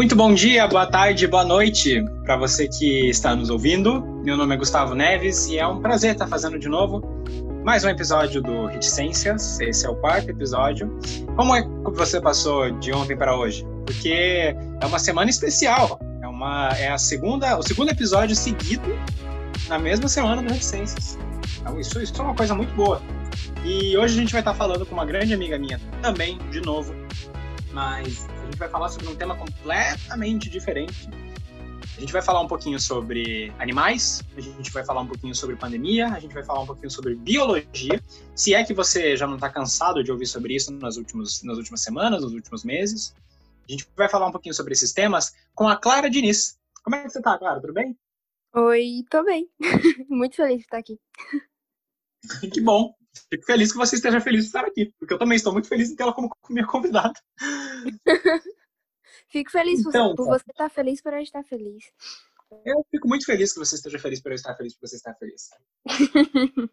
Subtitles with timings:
[0.00, 4.00] Muito bom dia, boa tarde, boa noite para você que está nos ouvindo.
[4.24, 7.02] Meu nome é Gustavo Neves e é um prazer estar fazendo de novo
[7.62, 9.60] mais um episódio do Reticências.
[9.60, 10.90] Esse é o quarto episódio.
[11.36, 13.62] Como é que você passou de ontem para hoje?
[13.84, 16.00] Porque é uma semana especial.
[16.22, 18.98] É uma é a segunda, o segundo episódio seguido
[19.68, 21.18] na mesma semana do Reticências.
[21.60, 23.02] Então isso, isso é uma coisa muito boa.
[23.62, 26.94] E hoje a gente vai estar falando com uma grande amiga minha também, de novo,
[27.70, 31.08] mas gente vai falar sobre um tema completamente diferente.
[31.96, 35.54] A gente vai falar um pouquinho sobre animais, a gente vai falar um pouquinho sobre
[35.54, 38.02] pandemia, a gente vai falar um pouquinho sobre biologia.
[38.34, 41.58] Se é que você já não está cansado de ouvir sobre isso nas, últimos, nas
[41.58, 43.14] últimas semanas, nos últimos meses.
[43.68, 46.58] A gente vai falar um pouquinho sobre esses temas com a Clara Diniz.
[46.82, 47.60] Como é que você está, Clara?
[47.60, 47.96] Tudo bem?
[48.54, 49.48] Oi, tô bem.
[50.08, 50.98] Muito feliz de estar aqui.
[52.52, 52.94] que bom.
[53.28, 55.90] Fico feliz que você esteja feliz de estar aqui, porque eu também estou muito feliz
[55.90, 57.14] em tê-la como minha convidada.
[59.28, 61.84] Fico feliz então, por você estar feliz por eu estar feliz.
[62.64, 65.14] Eu fico muito feliz que você esteja feliz por eu estar feliz por você estar
[65.14, 65.50] feliz.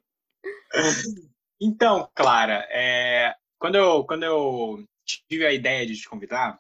[1.62, 6.60] então, Clara, é, quando, eu, quando eu tive a ideia de te convidar,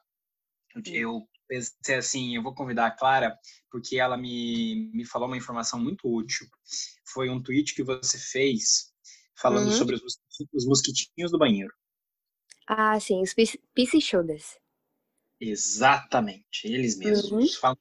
[0.86, 3.36] eu pensei assim, eu vou convidar a Clara
[3.72, 6.46] porque ela me, me falou uma informação muito útil.
[7.06, 8.94] Foi um tweet que você fez
[9.38, 9.78] falando uhum.
[9.78, 10.20] sobre os,
[10.54, 11.74] os mosquitinhos do banheiro.
[12.68, 13.34] Ah, sim, os
[13.74, 14.58] piscichudas.
[15.40, 17.38] Exatamente, eles mesmos, uhum.
[17.40, 17.78] os, fam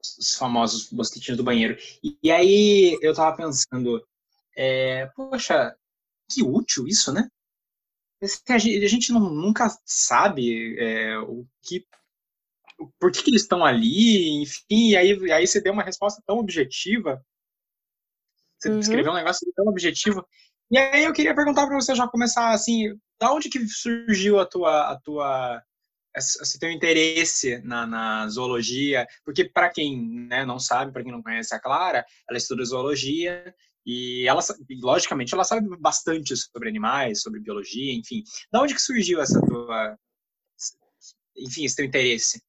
[0.00, 1.78] os, famosos mosquitinhos do banheiro.
[2.02, 4.06] E, e aí eu tava pensando,
[4.54, 5.74] é, poxa,
[6.30, 7.30] que útil isso, né?
[8.48, 11.86] A gente, a gente não, nunca sabe é, o que
[12.98, 16.38] por que, que eles estão ali, enfim, e aí, aí você deu uma resposta tão
[16.38, 17.24] objetiva,
[18.58, 18.78] você uhum.
[18.78, 20.26] descreveu um negócio tão objetivo,
[20.70, 22.88] e aí eu queria perguntar para você já começar assim,
[23.20, 25.62] da onde que surgiu a tua a tua
[26.16, 29.06] esse teu interesse na, na zoologia?
[29.24, 33.54] Porque para quem né, não sabe, para quem não conhece a Clara, ela estuda zoologia
[33.84, 34.40] e ela,
[34.82, 38.24] logicamente, ela sabe bastante sobre animais, sobre biologia, enfim.
[38.50, 39.96] Da onde que surgiu essa tua,
[41.36, 42.42] enfim, esse teu interesse?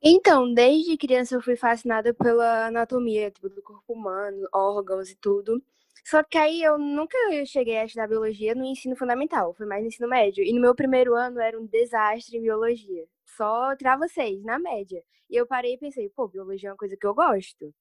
[0.00, 5.60] Então, desde criança eu fui fascinada pela anatomia, tipo, do corpo humano, órgãos e tudo.
[6.04, 9.88] Só que aí eu nunca cheguei a estudar biologia no ensino fundamental, foi mais no
[9.88, 10.44] ensino médio.
[10.44, 13.06] E no meu primeiro ano era um desastre em biologia.
[13.26, 15.02] Só tirava seis, na média.
[15.28, 17.74] E eu parei e pensei, pô, biologia é uma coisa que eu gosto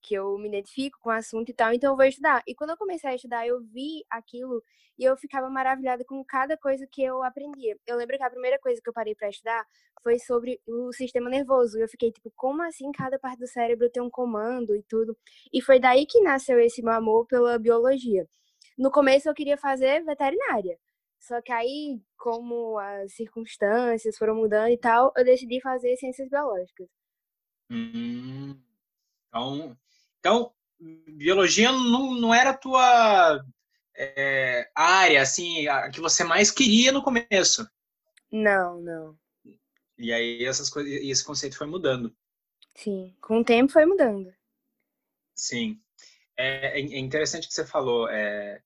[0.00, 2.42] que eu me identifico com o assunto e tal, então eu vou estudar.
[2.46, 4.62] E quando eu comecei a estudar, eu vi aquilo
[4.98, 7.76] e eu ficava maravilhada com cada coisa que eu aprendia.
[7.86, 9.66] Eu lembro que a primeira coisa que eu parei para estudar
[10.02, 11.78] foi sobre o sistema nervoso.
[11.78, 15.16] Eu fiquei tipo, como assim cada parte do cérebro tem um comando e tudo?
[15.52, 18.26] E foi daí que nasceu esse meu amor pela biologia.
[18.76, 20.78] No começo eu queria fazer veterinária.
[21.20, 26.88] Só que aí, como as circunstâncias foram mudando e tal, eu decidi fazer ciências biológicas.
[27.70, 28.58] Hum,
[29.28, 29.76] então,
[30.20, 30.52] então,
[31.08, 33.44] biologia não, não era a tua
[33.96, 37.68] é, área, assim, a que você mais queria no começo.
[38.30, 39.18] Não, não.
[39.98, 42.14] E aí essas coisas, esse conceito foi mudando.
[42.74, 44.32] Sim, com o tempo foi mudando.
[45.34, 45.80] Sim.
[46.36, 48.62] É, é, é interessante que você falou é,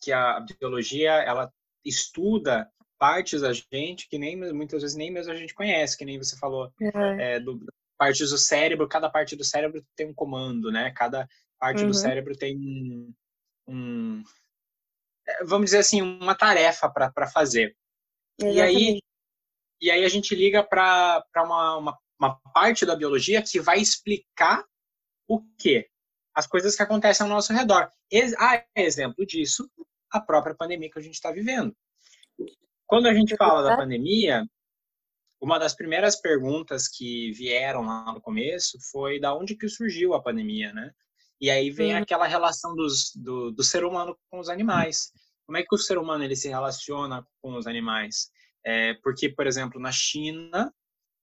[0.00, 1.52] que a biologia, ela
[1.84, 6.18] estuda partes da gente que nem muitas vezes nem mesmo a gente conhece, que nem
[6.18, 7.40] você falou é.
[7.40, 7.66] do,
[8.04, 10.92] partes do cérebro, cada parte do cérebro tem um comando, né?
[10.94, 11.26] Cada
[11.58, 11.88] parte uhum.
[11.88, 13.14] do cérebro tem um,
[13.66, 14.22] um,
[15.26, 17.74] é, vamos dizer assim, uma tarefa para fazer.
[18.38, 18.58] Exatamente.
[18.58, 19.00] E aí,
[19.80, 24.62] e aí a gente liga para uma, uma, uma parte da biologia que vai explicar
[25.26, 25.88] o quê?
[26.34, 27.90] As coisas que acontecem ao nosso redor.
[28.38, 29.70] A exemplo disso,
[30.10, 31.74] a própria pandemia que a gente está vivendo.
[32.86, 34.44] Quando a gente fala da pandemia,
[35.40, 40.22] uma das primeiras perguntas que vieram lá no começo foi da onde que surgiu a
[40.22, 40.90] pandemia, né?
[41.40, 45.12] E aí vem aquela relação dos, do, do ser humano com os animais.
[45.46, 48.30] Como é que o ser humano ele se relaciona com os animais?
[48.64, 50.72] É, porque, por exemplo, na China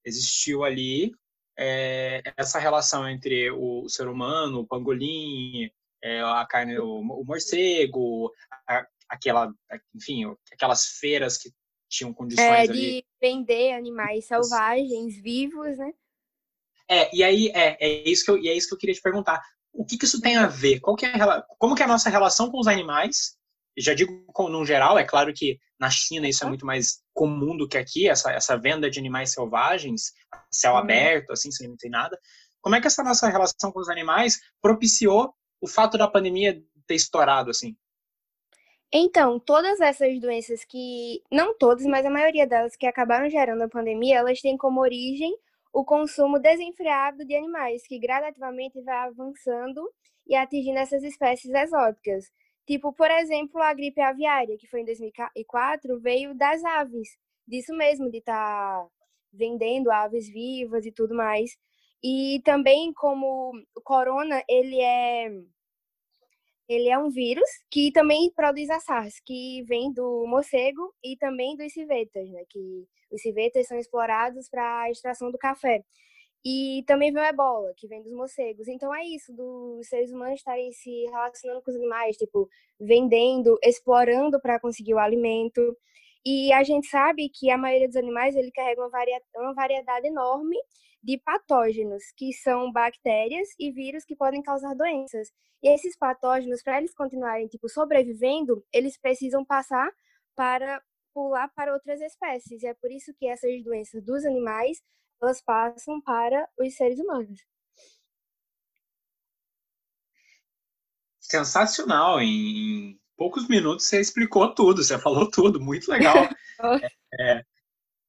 [0.06, 1.12] existiu ali
[1.58, 5.72] é, essa relação entre o ser humano, o pangolim,
[6.04, 8.31] é, a carne, o, o morcego,
[8.68, 9.52] a, aquela,
[9.96, 11.52] enfim, aquelas feiras que
[11.91, 13.05] tinham condições é, de ali.
[13.21, 15.91] vender animais selvagens vivos, né?
[16.89, 19.01] É, e aí é, é isso que eu, e é isso que eu queria te
[19.01, 19.41] perguntar.
[19.73, 20.79] O que, que isso tem a ver?
[20.79, 23.38] Qual que é a, como que é a nossa relação com os animais?
[23.77, 27.67] Já digo no geral, é claro que na China isso é muito mais comum do
[27.67, 30.11] que aqui, essa, essa venda de animais selvagens,
[30.51, 30.79] céu uhum.
[30.79, 32.17] aberto, assim, sem, sem nada.
[32.61, 36.95] Como é que essa nossa relação com os animais propiciou o fato da pandemia ter
[36.95, 37.75] estourado, assim?
[38.93, 43.69] Então, todas essas doenças que, não todas, mas a maioria delas que acabaram gerando a
[43.69, 45.33] pandemia, elas têm como origem
[45.73, 49.89] o consumo desenfreado de animais, que gradativamente vai avançando
[50.27, 52.31] e atingindo essas espécies exóticas.
[52.67, 57.17] Tipo, por exemplo, a gripe aviária, que foi em 2004, veio das aves,
[57.47, 58.88] disso mesmo, de estar tá
[59.31, 61.57] vendendo aves vivas e tudo mais.
[62.03, 65.31] E também como o corona, ele é
[66.73, 71.56] ele é um vírus que também produz a SARS, que vem do morcego e também
[71.56, 72.44] dos civetas, né?
[72.50, 75.83] Que os civetas são explorados para a extração do café.
[76.44, 78.68] E também vem o ebola, que vem dos morcegos.
[78.68, 84.39] Então é isso, dos seres humanos estarem se relacionando com os animais, tipo, vendendo, explorando
[84.41, 85.77] para conseguir o alimento.
[86.25, 88.91] E a gente sabe que a maioria dos animais ele carrega uma,
[89.38, 90.57] uma variedade enorme
[91.03, 95.30] de patógenos, que são bactérias e vírus que podem causar doenças.
[95.63, 99.92] E esses patógenos, para eles continuarem tipo sobrevivendo, eles precisam passar
[100.36, 100.81] para
[101.13, 102.63] pular para outras espécies.
[102.63, 104.81] E é por isso que essas doenças dos animais
[105.21, 107.39] elas passam para os seres humanos.
[111.19, 112.19] Sensacional!
[112.19, 116.15] Em poucos minutos você explicou tudo, você falou tudo, muito legal.
[117.19, 117.45] é, é,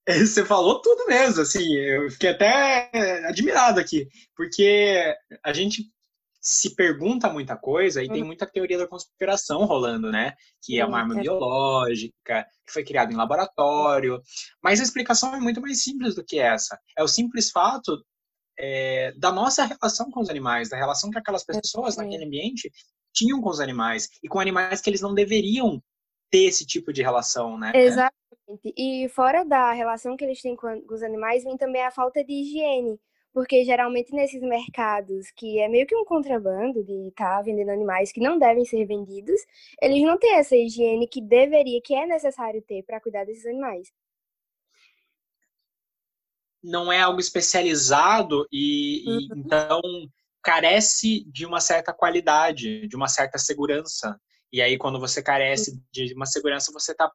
[0.26, 2.90] você falou tudo mesmo, assim, eu fiquei até
[3.26, 5.14] admirado aqui, porque
[5.44, 5.84] a gente
[6.42, 8.26] se pergunta muita coisa e tem uhum.
[8.26, 10.34] muita teoria da conspiração rolando, né?
[10.60, 14.20] Que é uma arma biológica, que foi criada em laboratório.
[14.60, 16.76] Mas a explicação é muito mais simples do que essa.
[16.98, 17.96] É o simples fato
[18.58, 22.72] é, da nossa relação com os animais, da relação que aquelas pessoas naquele ambiente
[23.14, 25.80] tinham com os animais e com animais que eles não deveriam
[26.32, 27.70] ter esse tipo de relação, né?
[27.74, 28.74] Exatamente.
[28.76, 32.32] E fora da relação que eles têm com os animais, vem também a falta de
[32.32, 32.98] higiene
[33.32, 38.12] porque geralmente nesses mercados, que é meio que um contrabando de estar tá vendendo animais
[38.12, 39.40] que não devem ser vendidos,
[39.80, 43.90] eles não têm essa higiene que deveria, que é necessário ter para cuidar desses animais.
[46.62, 49.18] Não é algo especializado e, uhum.
[49.18, 49.80] e então
[50.42, 54.20] carece de uma certa qualidade, de uma certa segurança.
[54.52, 57.10] E aí, quando você carece de uma segurança, você está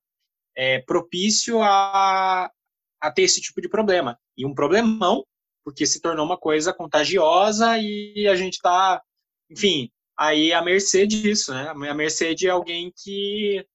[0.56, 2.51] é, propício a,
[3.00, 4.19] a ter esse tipo de problema.
[4.36, 5.24] E um problemão
[5.68, 9.04] porque se tornou uma coisa contagiosa e a gente está,
[9.50, 11.69] enfim, aí à mercê disso, né?
[11.69, 13.68] A mercê de alguém que,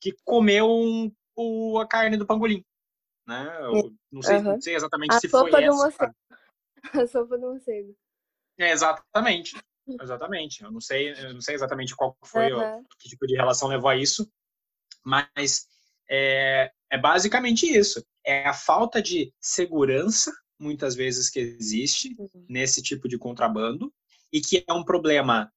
[0.00, 2.64] que comeu um, o, a carne do pangolim,
[3.26, 3.44] né?
[4.10, 4.42] Não sei, uhum.
[4.44, 5.76] não sei exatamente a se foi essa.
[5.76, 6.14] Morcego.
[7.04, 7.94] A sopa do morcego.
[8.58, 9.56] É, exatamente.
[10.00, 10.62] Exatamente.
[10.62, 12.78] Eu não sei, eu não sei exatamente qual foi uhum.
[12.78, 14.30] o, que tipo de relação levou a isso,
[15.04, 15.66] mas
[16.08, 18.04] é, é basicamente isso.
[18.24, 22.46] É a falta de segurança muitas vezes que existe uhum.
[22.48, 23.92] nesse tipo de contrabando
[24.32, 25.52] e que é um problema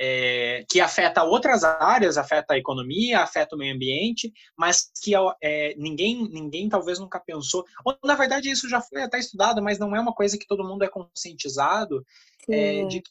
[0.00, 5.74] é, que afeta outras áreas, afeta a economia, afeta o meio ambiente, mas que é,
[5.76, 7.64] ninguém, ninguém talvez nunca pensou.
[7.84, 10.66] Ou, na verdade, isso já foi até estudado, mas não é uma coisa que todo
[10.66, 12.04] mundo é conscientizado
[12.48, 13.02] é, de,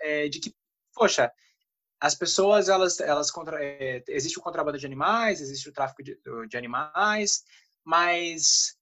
[0.00, 0.54] é, de que,
[0.94, 1.32] poxa,
[2.00, 6.18] as pessoas, elas, elas contra, é, existe o contrabando de animais, existe o tráfico de,
[6.48, 7.44] de animais,
[7.84, 8.76] mas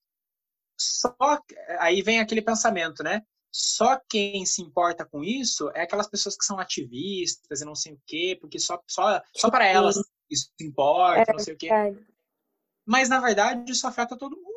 [0.79, 1.17] só
[1.81, 3.23] aí vem aquele pensamento, né?
[3.51, 7.95] Só quem se importa com isso é aquelas pessoas que são ativistas e não sei
[7.95, 9.97] o quê, porque só, só, só para elas
[10.31, 11.69] isso importa, é, não sei o quê.
[12.87, 14.48] Mas, na verdade, isso afeta todo mundo.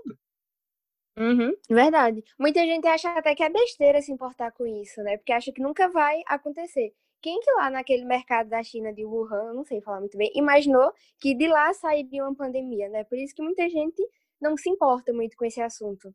[1.18, 2.24] Uhum, verdade.
[2.40, 5.18] Muita gente acha até que é besteira se importar com isso, né?
[5.18, 6.94] Porque acha que nunca vai acontecer.
[7.22, 10.92] Quem que lá naquele mercado da China de Wuhan, não sei falar muito bem, imaginou
[11.20, 13.04] que de lá sairia uma pandemia, né?
[13.04, 14.02] Por isso que muita gente
[14.42, 16.14] não se importa muito com esse assunto.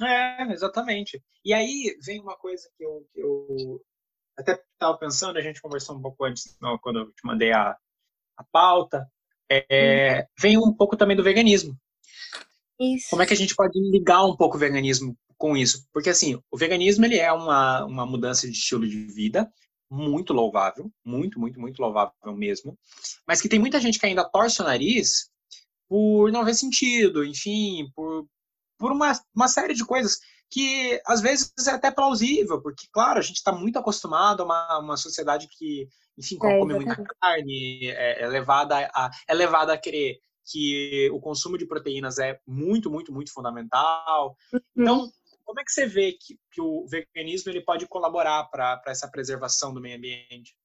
[0.00, 1.22] É, exatamente.
[1.44, 3.80] E aí vem uma coisa que eu, que eu
[4.36, 7.76] até estava pensando, a gente conversou um pouco antes, quando eu te mandei a,
[8.36, 9.10] a pauta,
[9.48, 10.26] é, hum.
[10.40, 11.76] vem um pouco também do veganismo.
[12.80, 13.08] Isso.
[13.10, 15.86] Como é que a gente pode ligar um pouco o veganismo com isso?
[15.92, 19.50] Porque, assim, o veganismo ele é uma, uma mudança de estilo de vida
[19.90, 22.76] muito louvável, muito, muito, muito louvável mesmo,
[23.26, 25.30] mas que tem muita gente que ainda torce o nariz
[25.88, 28.26] por não ver sentido, enfim, por,
[28.78, 30.18] por uma, uma série de coisas
[30.50, 34.78] que às vezes é até plausível, porque, claro, a gente está muito acostumado a uma,
[34.78, 39.78] uma sociedade que, enfim, é, come muita carne, é, é, levada a, é levada a
[39.78, 44.36] querer que o consumo de proteínas é muito, muito, muito fundamental.
[44.52, 44.60] Uhum.
[44.76, 45.12] Então,
[45.44, 49.72] como é que você vê que, que o veganismo ele pode colaborar para essa preservação
[49.72, 50.56] do meio ambiente?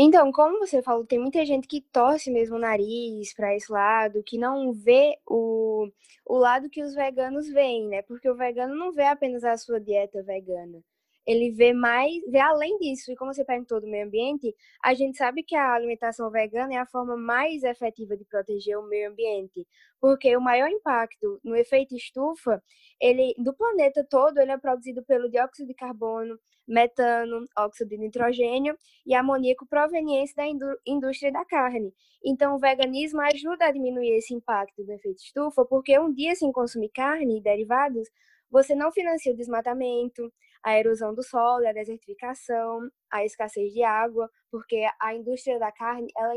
[0.00, 4.22] Então, como você falou, tem muita gente que torce mesmo o nariz para esse lado,
[4.22, 5.90] que não vê o,
[6.24, 8.02] o lado que os veganos veem, né?
[8.02, 10.80] Porque o vegano não vê apenas a sua dieta vegana.
[11.28, 13.12] Ele vê mais, vê além disso.
[13.12, 16.78] E como você perguntou do meio ambiente, a gente sabe que a alimentação vegana é
[16.78, 19.66] a forma mais efetiva de proteger o meio ambiente,
[20.00, 22.62] porque o maior impacto no efeito estufa,
[22.98, 28.74] ele do planeta todo, ele é produzido pelo dióxido de carbono, metano, óxido de nitrogênio
[29.04, 30.44] e amoníaco provenientes da
[30.86, 31.92] indústria da carne.
[32.24, 36.50] Então, o veganismo ajuda a diminuir esse impacto do efeito estufa, porque um dia sem
[36.50, 38.08] consumir carne e derivados,
[38.50, 44.30] você não financia o desmatamento, a erosão do solo, a desertificação, a escassez de água,
[44.50, 46.34] porque a indústria da carne, ela,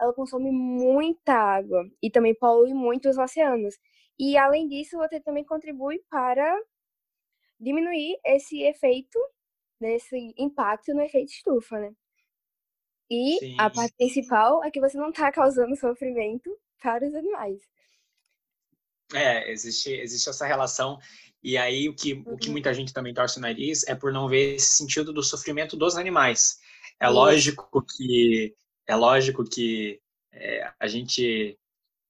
[0.00, 3.76] ela consome muita água e também polui muito os oceanos.
[4.18, 6.54] E, além disso, você também contribui para
[7.58, 9.18] diminuir esse efeito,
[9.80, 11.92] desse impacto no efeito estufa, né?
[13.10, 13.56] E Sim.
[13.58, 17.60] a parte principal é que você não está causando sofrimento para os animais.
[19.12, 20.98] É, existe, existe essa relação
[21.42, 22.52] e aí o que, o que uhum.
[22.52, 25.96] muita gente também torce o nariz é por não ver esse sentido do sofrimento dos
[25.96, 26.58] animais.
[27.00, 28.54] É lógico que
[28.86, 30.00] é lógico que
[30.32, 31.58] é, a gente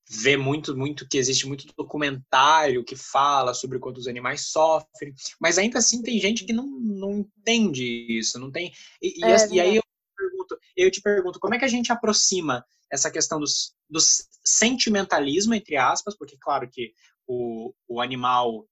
[0.09, 5.57] vê muito muito que existe muito documentário que fala sobre quanto os animais sofrem, mas
[5.59, 8.73] ainda assim tem gente que não, não entende isso, não tem.
[9.01, 9.83] E, é, e, e aí eu,
[10.17, 14.01] pergunto, eu te pergunto, como é que a gente aproxima essa questão dos, do
[14.45, 16.93] sentimentalismo, entre aspas, porque claro que
[17.27, 18.67] o, o animal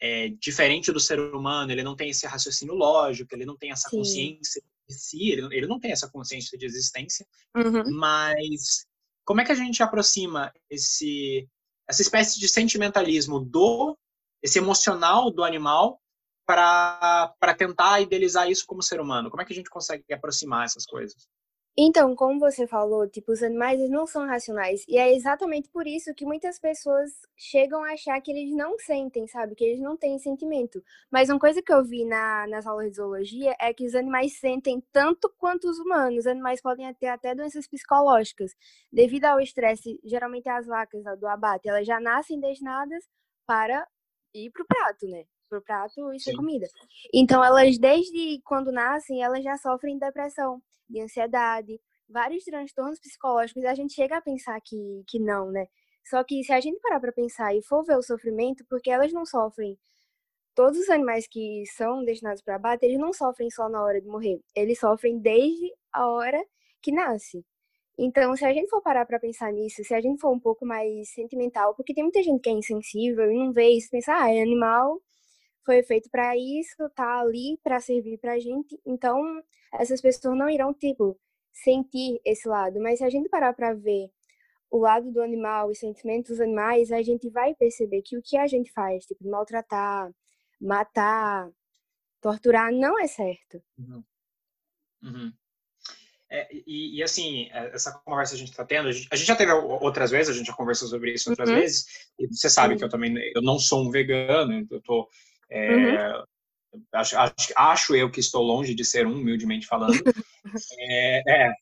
[0.00, 3.88] é, diferente do ser humano, ele não tem esse raciocínio lógico, ele não tem essa
[3.88, 3.96] Sim.
[3.96, 7.26] consciência de si, ele, ele, não tem essa consciência de existência,
[7.56, 7.84] uhum.
[7.98, 8.86] mas
[9.24, 11.48] como é que a gente aproxima esse
[11.86, 13.96] essa espécie de sentimentalismo do
[14.42, 16.00] esse emocional do animal
[16.46, 19.30] para tentar idealizar isso como ser humano?
[19.30, 21.28] Como é que a gente consegue aproximar essas coisas?
[21.80, 24.84] Então, como você falou, tipo, os animais não são racionais.
[24.88, 29.28] E é exatamente por isso que muitas pessoas chegam a achar que eles não sentem,
[29.28, 29.54] sabe?
[29.54, 30.82] Que eles não têm sentimento.
[31.08, 34.40] Mas uma coisa que eu vi na, nas aulas de zoologia é que os animais
[34.40, 36.18] sentem tanto quanto os humanos.
[36.18, 38.56] Os animais podem ter até doenças psicológicas.
[38.92, 43.04] Devido ao estresse, geralmente as vacas do abate, elas já nascem destinadas
[43.46, 43.86] para
[44.34, 45.26] ir pro prato, né?
[45.48, 46.66] Pro prato e ser comida.
[47.14, 53.74] Então, elas, desde quando nascem, elas já sofrem depressão de ansiedade, vários transtornos psicológicos, a
[53.74, 55.66] gente chega a pensar que, que não, né?
[56.04, 59.12] Só que se a gente parar para pensar e for ver o sofrimento, porque elas
[59.12, 59.78] não sofrem,
[60.54, 64.08] todos os animais que são destinados para abate, eles não sofrem só na hora de
[64.08, 66.42] morrer, eles sofrem desde a hora
[66.82, 67.44] que nasce.
[67.98, 70.64] Então, se a gente for parar para pensar nisso, se a gente for um pouco
[70.64, 74.32] mais sentimental, porque tem muita gente que é insensível e não vê isso, pensa, ah,
[74.32, 75.02] é animal,
[75.68, 78.80] foi feito para isso, tá ali para servir pra gente.
[78.86, 79.20] Então,
[79.74, 81.20] essas pessoas não irão, tipo,
[81.52, 82.80] sentir esse lado.
[82.80, 84.08] Mas se a gente parar para ver
[84.70, 88.38] o lado do animal, os sentimentos dos animais, a gente vai perceber que o que
[88.38, 90.10] a gente faz, tipo, maltratar,
[90.58, 91.50] matar,
[92.22, 93.62] torturar, não é certo.
[93.78, 94.02] Uhum.
[95.02, 95.32] Uhum.
[96.30, 99.26] É, e, e, assim, é, essa conversa a gente está tendo, a gente, a gente,
[99.26, 101.56] já teve outras vezes, a gente já conversou sobre isso outras uhum.
[101.56, 101.86] vezes,
[102.18, 105.08] e você sabe que eu também, eu não sou um vegano, eu tô
[105.50, 106.24] é, uhum.
[106.92, 109.92] acho, acho, acho, eu que estou longe de ser um, humildemente falando.
[110.78, 111.52] é, é,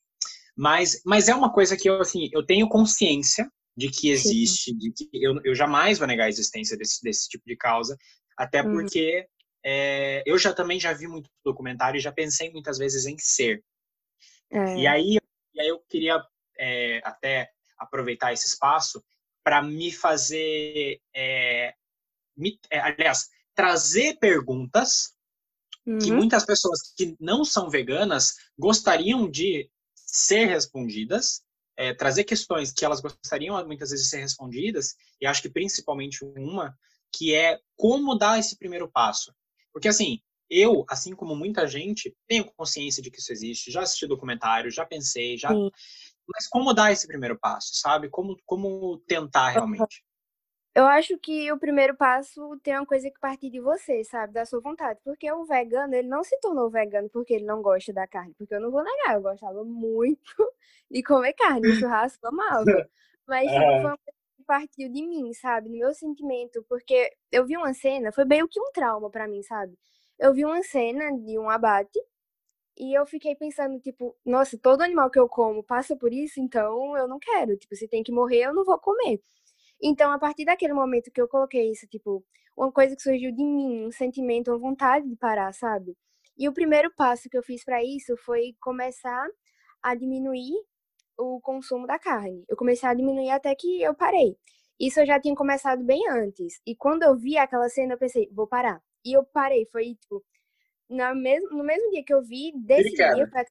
[0.56, 4.78] mas, mas é uma coisa que eu, assim, eu tenho consciência de que existe, Sim.
[4.78, 7.96] de que eu, eu jamais vou negar a existência desse, desse tipo de causa,
[8.36, 8.72] até uhum.
[8.72, 9.26] porque
[9.64, 13.62] é, eu já também já vi muito documentário e já pensei muitas vezes em ser.
[14.50, 14.76] É.
[14.78, 15.18] E, aí,
[15.54, 16.22] e aí eu queria
[16.58, 19.04] é, até aproveitar esse espaço
[19.44, 21.74] para me fazer, é,
[22.36, 25.14] me, é, aliás, trazer perguntas
[25.84, 25.98] uhum.
[25.98, 31.42] que muitas pessoas que não são veganas gostariam de ser respondidas,
[31.76, 36.24] é, trazer questões que elas gostariam muitas vezes de ser respondidas, e acho que principalmente
[36.24, 36.78] uma,
[37.12, 39.34] que é como dar esse primeiro passo.
[39.72, 44.06] Porque assim, eu, assim como muita gente, tenho consciência de que isso existe, já assisti
[44.06, 45.48] documentário, já pensei, já.
[45.48, 45.70] Sim.
[46.28, 48.08] Mas como dar esse primeiro passo, sabe?
[48.08, 50.04] Como, como tentar realmente?
[50.76, 54.34] Eu acho que o primeiro passo tem uma coisa que partir de você, sabe?
[54.34, 55.00] Da sua vontade.
[55.02, 58.34] Porque o vegano, ele não se tornou vegano porque ele não gosta da carne.
[58.36, 60.20] Porque eu não vou negar, eu gostava muito
[60.90, 61.70] de comer carne.
[61.70, 62.86] O churrasco amava.
[63.26, 65.70] Mas tipo, foi uma coisa que partiu de mim, sabe?
[65.70, 66.62] No meu sentimento.
[66.68, 69.78] Porque eu vi uma cena, foi meio que um trauma para mim, sabe?
[70.18, 71.98] Eu vi uma cena de um abate
[72.78, 76.96] e eu fiquei pensando, tipo, nossa, todo animal que eu como passa por isso, então
[76.96, 77.56] eu não quero.
[77.56, 79.20] Tipo, se tem que morrer, eu não vou comer.
[79.82, 82.24] Então, a partir daquele momento que eu coloquei isso, tipo,
[82.56, 85.94] uma coisa que surgiu de mim, um sentimento, uma vontade de parar, sabe?
[86.38, 89.28] E o primeiro passo que eu fiz para isso foi começar
[89.82, 90.54] a diminuir
[91.18, 92.44] o consumo da carne.
[92.48, 94.36] Eu comecei a diminuir até que eu parei.
[94.80, 96.60] Isso eu já tinha começado bem antes.
[96.66, 98.82] E quando eu vi aquela cena, eu pensei, vou parar.
[99.04, 100.24] E eu parei, foi tipo,
[100.90, 103.44] na mes no mesmo dia que eu vi, desse dia, pra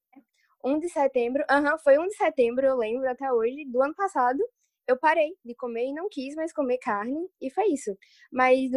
[0.65, 4.39] 1 de setembro, uhum, foi 1 de setembro, eu lembro até hoje, do ano passado,
[4.87, 7.97] eu parei de comer e não quis mais comer carne, e foi isso.
[8.31, 8.71] Mas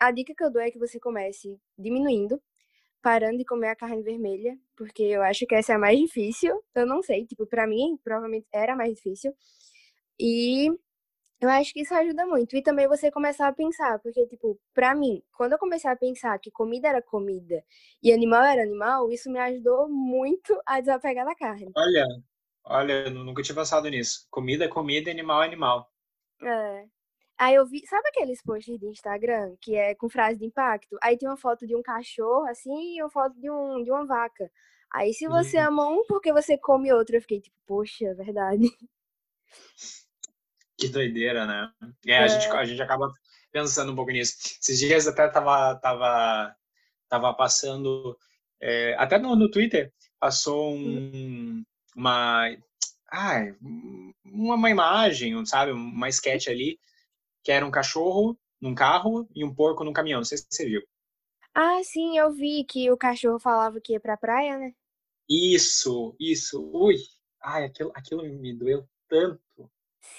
[0.00, 2.40] a dica que eu dou é que você comece diminuindo,
[3.02, 6.62] parando de comer a carne vermelha, porque eu acho que essa é a mais difícil.
[6.74, 9.34] Eu não sei, tipo, para mim, provavelmente era mais difícil.
[10.18, 10.68] E
[11.40, 12.56] eu acho que isso ajuda muito.
[12.56, 16.38] E também você começar a pensar, porque, tipo, pra mim, quando eu comecei a pensar
[16.38, 17.62] que comida era comida
[18.02, 21.70] e animal era animal, isso me ajudou muito a desapegar da carne.
[21.76, 22.06] Olha,
[22.64, 24.26] olha, eu nunca tinha pensado nisso.
[24.30, 25.90] Comida é comida animal é animal.
[26.42, 26.84] É.
[27.38, 30.96] Aí eu vi, sabe aqueles posts de Instagram que é com frase de impacto?
[31.02, 34.06] Aí tem uma foto de um cachorro, assim, e uma foto de, um, de uma
[34.06, 34.50] vaca.
[34.92, 35.66] Aí se você hum.
[35.66, 37.16] ama um, porque você come outro?
[37.16, 38.68] Eu fiquei tipo, poxa, é verdade.
[40.76, 41.72] Que doideira, né?
[42.06, 42.18] É, é.
[42.18, 43.12] A, gente, a gente acaba
[43.50, 44.34] pensando um pouco nisso.
[44.60, 46.56] Esses dias até tava, tava,
[47.08, 48.18] tava passando,
[48.60, 52.48] é, até no, no Twitter, passou um, uma,
[53.10, 53.40] ah,
[54.24, 55.72] uma, uma imagem, sabe?
[55.72, 56.78] Uma sketch ali,
[57.42, 60.20] que era um cachorro num carro e um porco num caminhão.
[60.20, 60.82] Não sei se você viu.
[61.54, 64.74] Ah, sim, eu vi que o cachorro falava que ia pra praia, né?
[65.28, 66.60] Isso, isso.
[66.72, 66.96] Ui,
[67.40, 69.70] ai, aquilo, aquilo me doeu tanto.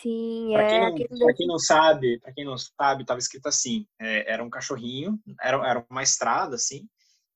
[0.01, 1.08] Sim, pra quem é.
[1.12, 4.50] Não, pra quem não sabe, para quem não sabe, estava escrito assim: é, era um
[4.50, 6.88] cachorrinho, era, era uma estrada assim,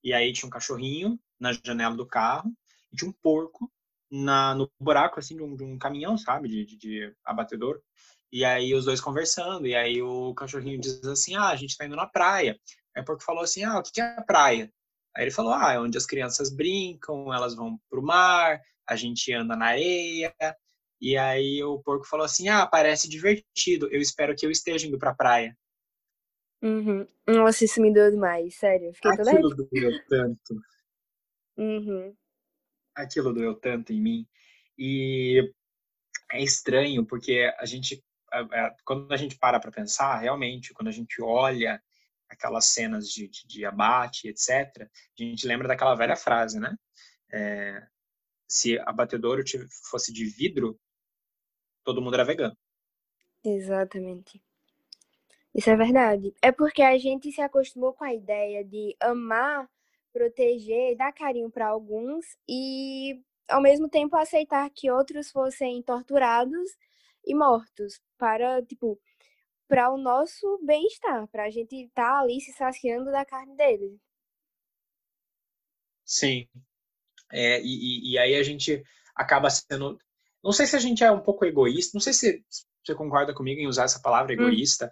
[0.03, 2.51] e aí tinha um cachorrinho na janela do carro
[2.91, 3.72] e tinha um porco
[4.12, 7.82] na, no buraco assim de um, de um caminhão, sabe, de, de, de, abatedor.
[8.32, 11.86] E aí os dois conversando, e aí o cachorrinho diz assim: ah, a gente está
[11.86, 12.60] indo na praia.
[12.96, 14.72] Aí o porco falou assim: ah, o que é a praia?
[15.16, 19.34] Aí ele falou: ah, é onde as crianças brincam, elas vão pro mar, a gente
[19.34, 20.34] anda na areia,
[21.02, 23.88] e aí o porco falou assim: Ah, parece divertido.
[23.91, 25.58] Eu espero que eu esteja indo pra praia.
[26.62, 27.08] Uhum.
[27.26, 28.93] Nossa, isso me deu demais, sério.
[28.93, 30.62] Fiquei toda Aquilo doeu tanto.
[31.58, 32.13] Uhum.
[33.02, 34.28] Aquilo doeu tanto em mim.
[34.78, 35.54] E
[36.32, 38.04] é estranho, porque a gente,
[38.86, 41.82] quando a gente para para pensar, realmente, quando a gente olha
[42.30, 44.50] aquelas cenas de, de, de, abate, etc.,
[44.84, 44.88] a
[45.24, 46.76] gente lembra daquela velha frase, né?
[47.32, 47.88] É,
[48.48, 49.44] se abatedouro
[49.90, 50.80] fosse de vidro,
[51.84, 52.56] todo mundo era vegano.
[53.44, 54.42] Exatamente.
[55.54, 56.34] Isso é verdade.
[56.42, 59.68] É porque a gente se acostumou com a ideia de amar,
[60.12, 66.69] proteger, dar carinho para alguns e ao mesmo tempo aceitar que outros fossem torturados
[67.26, 69.00] e mortos para, tipo,
[69.67, 74.00] para o nosso bem-estar, para a gente estar tá ali se saciando da carne deles.
[76.04, 76.48] Sim.
[77.32, 78.84] É, e, e, aí a gente
[79.15, 80.00] acaba sendo
[80.43, 82.43] não sei se a gente é um pouco egoísta, não sei se
[82.84, 84.36] você concorda comigo em usar essa palavra hum.
[84.36, 84.91] egoísta,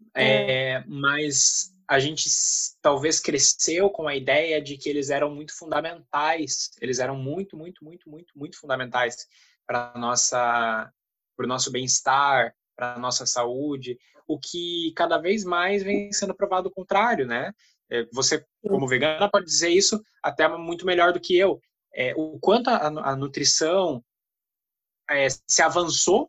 [0.00, 0.06] hum.
[0.14, 2.28] é, mas a gente
[2.82, 7.84] talvez cresceu com a ideia de que eles eram muito fundamentais, eles eram muito, muito,
[7.84, 9.26] muito, muito, muito fundamentais
[9.66, 10.90] para nossa,
[11.36, 16.34] para o nosso bem-estar, para a nossa saúde, o que cada vez mais vem sendo
[16.34, 17.52] provado o contrário, né?
[17.88, 21.60] É, você, como vegana, pode dizer isso até muito melhor do que eu.
[21.94, 24.04] É, o quanto a, a nutrição,
[25.08, 26.28] é, se avançou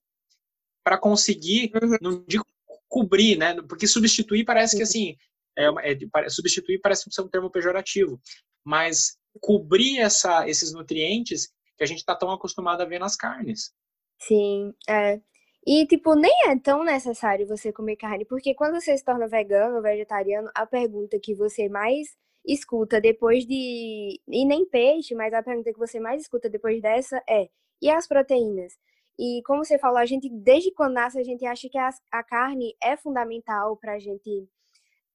[0.84, 1.98] para conseguir, uhum.
[2.00, 2.46] não digo
[2.88, 3.56] cobrir, né?
[3.64, 5.18] Porque substituir parece que assim,
[5.58, 8.20] é, é, substituir parece ser um termo pejorativo,
[8.64, 13.74] mas cobrir essa, esses nutrientes que a gente está tão acostumado a ver nas carnes.
[14.20, 15.22] Sim, é.
[15.66, 19.76] E, tipo, nem é tão necessário você comer carne, porque quando você se torna vegano
[19.76, 22.16] ou vegetariano, a pergunta que você mais
[22.46, 24.22] escuta depois de.
[24.28, 27.50] E nem peixe, mas a pergunta que você mais escuta depois dessa é:
[27.82, 28.74] e as proteínas?
[29.20, 32.24] E como você falou, a gente, desde quando nasce, a gente acha que a, a
[32.24, 34.48] carne é fundamental para a gente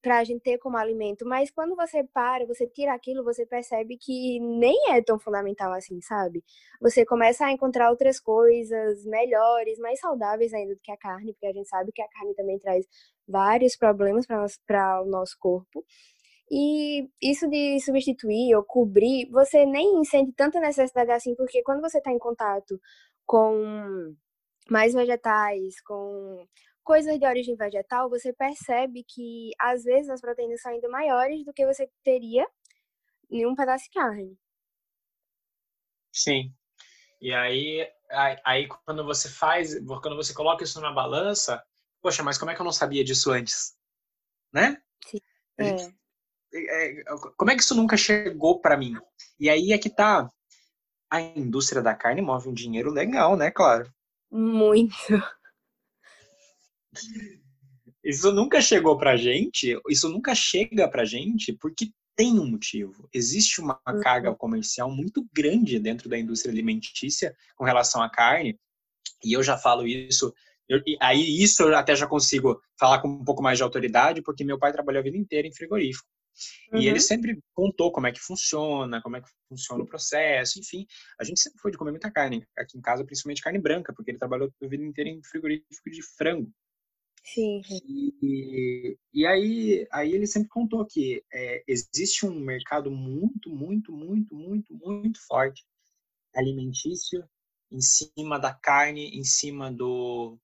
[0.03, 3.97] para a gente ter como alimento, mas quando você para, você tira aquilo, você percebe
[3.97, 6.45] que nem é tão fundamental assim, sabe?
[6.81, 11.47] Você começa a encontrar outras coisas melhores, mais saudáveis ainda do que a carne, porque
[11.47, 12.85] a gente sabe que a carne também traz
[13.29, 14.27] vários problemas
[14.67, 15.85] para o nosso corpo.
[16.51, 21.99] E isso de substituir ou cobrir, você nem sente tanta necessidade assim, porque quando você
[21.99, 22.79] está em contato
[23.25, 24.15] com
[24.69, 26.47] mais vegetais, com
[26.83, 31.53] coisas de origem vegetal, você percebe que às vezes as proteínas são ainda maiores do
[31.53, 32.47] que você teria
[33.31, 34.39] em um pedaço de carne.
[36.13, 36.53] Sim.
[37.21, 37.89] E aí,
[38.45, 41.63] aí quando você faz, quando você coloca isso na balança,
[42.03, 43.75] poxa, mas como é que eu não sabia disso antes?
[44.53, 44.77] Né?
[45.07, 45.21] Sim.
[45.59, 46.03] É.
[46.55, 47.05] É,
[47.37, 48.95] como é que isso nunca chegou para mim?
[49.41, 50.29] E aí é que tá.
[51.11, 53.91] A indústria da carne move um dinheiro legal, né, claro?
[54.31, 54.95] Muito.
[58.05, 63.09] Isso nunca chegou pra gente, isso nunca chega pra gente porque tem um motivo.
[63.13, 64.01] Existe uma uhum.
[64.01, 68.59] carga comercial muito grande dentro da indústria alimentícia com relação à carne,
[69.25, 70.33] e eu já falo isso.
[70.69, 74.45] Eu, aí isso eu até já consigo falar com um pouco mais de autoridade, porque
[74.45, 76.07] meu pai trabalhou a vida inteira em frigorífico.
[76.73, 76.81] Uhum.
[76.81, 77.01] E ele uhum.
[77.01, 80.87] sempre contou como é que funciona, como é que funciona o processo, enfim.
[81.21, 84.11] A gente sempre foi de comer muita carne, aqui em casa, principalmente carne branca, porque
[84.11, 86.51] ele trabalhou a vida inteira em frigorífico de frango.
[87.25, 87.63] Sim.
[88.23, 94.35] E, e aí, aí ele sempre contou que é, existe um mercado muito, muito, muito,
[94.35, 95.65] muito, muito forte
[96.35, 97.25] alimentício
[97.71, 100.39] em cima da carne, em cima do,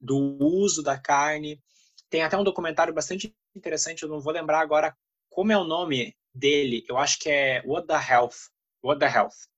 [0.00, 1.60] do uso da carne.
[2.08, 4.96] Tem até um documentário bastante interessante, eu não vou lembrar agora
[5.28, 6.84] como é o nome dele.
[6.88, 8.36] Eu acho que é What the Health.
[8.82, 9.49] What the Health.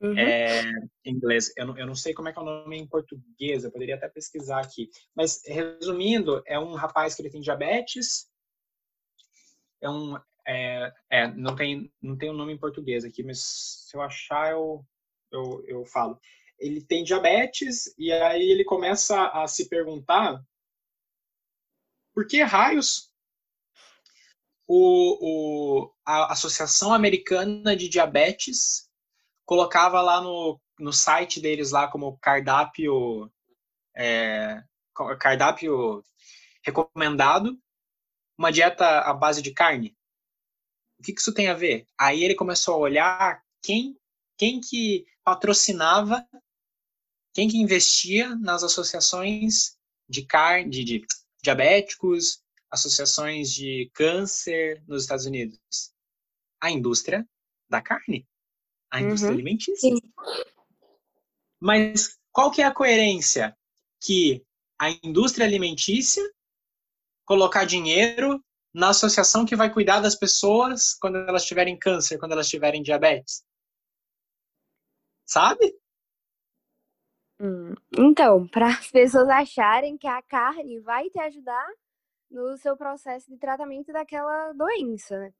[0.00, 0.18] Uhum.
[0.18, 0.62] É,
[1.04, 1.52] em inglês.
[1.56, 3.96] Eu não, eu não sei como é que é o nome em português, eu poderia
[3.96, 4.88] até pesquisar aqui.
[5.14, 8.28] Mas, resumindo, é um rapaz que ele tem diabetes.
[9.80, 10.16] É um.
[10.46, 13.42] É, é, não tem não tem o um nome em português aqui, mas
[13.88, 14.84] se eu achar eu,
[15.30, 16.18] eu, eu falo.
[16.58, 20.42] Ele tem diabetes e aí ele começa a se perguntar
[22.14, 23.10] por que raios
[24.66, 28.89] o, o, a Associação Americana de Diabetes
[29.50, 33.28] colocava lá no, no site deles lá como cardápio
[33.96, 34.62] é,
[35.18, 36.04] cardápio
[36.62, 37.60] recomendado
[38.38, 39.96] uma dieta à base de carne.
[41.00, 41.84] O que, que isso tem a ver?
[41.98, 43.98] Aí ele começou a olhar quem
[44.38, 46.24] quem que patrocinava,
[47.34, 49.76] quem que investia nas associações
[50.08, 51.06] de carne, de, de
[51.42, 55.58] diabéticos, associações de câncer nos Estados Unidos?
[56.60, 57.28] A indústria
[57.68, 58.29] da carne
[58.90, 59.36] a indústria uhum.
[59.36, 59.90] alimentícia.
[59.90, 59.98] Sim.
[61.60, 63.56] Mas qual que é a coerência?
[64.02, 64.44] Que
[64.80, 66.22] a indústria alimentícia
[67.24, 72.48] colocar dinheiro na associação que vai cuidar das pessoas quando elas tiverem câncer, quando elas
[72.48, 73.44] tiverem diabetes.
[75.26, 75.78] Sabe?
[77.40, 77.74] Hum.
[77.96, 81.68] Então, para as pessoas acharem que a carne vai te ajudar
[82.30, 85.32] no seu processo de tratamento daquela doença, né?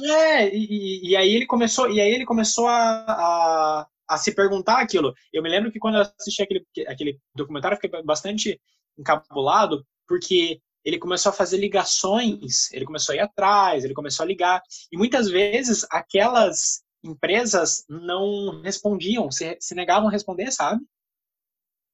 [0.00, 4.80] É, e, e, aí ele começou, e aí ele começou a, a, a, se perguntar
[4.80, 5.14] aquilo.
[5.32, 8.60] Eu me lembro que quando eu assisti aquele, aquele documentário, eu fiquei bastante
[8.98, 14.26] encabulado, porque ele começou a fazer ligações, ele começou a ir atrás, ele começou a
[14.26, 14.62] ligar.
[14.92, 20.80] E muitas vezes aquelas empresas não respondiam, se, se negavam a responder, sabe?